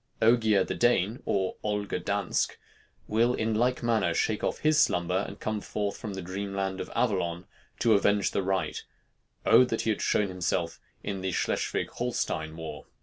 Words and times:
Ogier 0.19 0.63
the 0.63 0.73
Dane, 0.73 1.21
or 1.27 1.57
Olger 1.63 1.99
Dansk, 2.03 2.57
will 3.07 3.35
in 3.35 3.53
like 3.53 3.83
manner 3.83 4.15
shake 4.15 4.43
off 4.43 4.57
his 4.61 4.81
slumber 4.81 5.23
and 5.27 5.39
come 5.39 5.61
forth 5.61 5.95
from 5.95 6.15
the 6.15 6.23
dream 6.23 6.55
land 6.55 6.81
of 6.81 6.89
Avallon 6.95 7.45
to 7.77 7.93
avenge 7.93 8.31
the 8.31 8.41
right 8.41 8.83
O 9.45 9.63
that 9.63 9.81
he 9.81 9.91
had 9.91 10.01
shown 10.01 10.29
himself 10.29 10.79
in 11.03 11.21
the 11.21 11.31
Schleswig 11.31 11.91
Holstein 11.91 12.57
war! 12.57 12.87